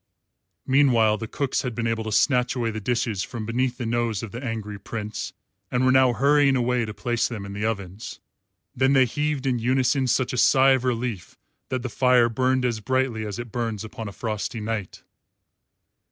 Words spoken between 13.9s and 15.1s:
a frosty night.